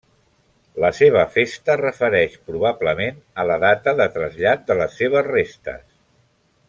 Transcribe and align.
La 0.83 0.89
seva 0.99 1.25
festa 1.35 1.75
refereix 1.81 2.39
probablement 2.51 3.21
a 3.43 3.45
la 3.51 3.59
data 3.65 3.95
de 4.01 4.09
trasllat 4.17 4.65
de 4.73 4.79
les 4.81 4.97
seves 5.03 5.29
restes. 5.31 5.87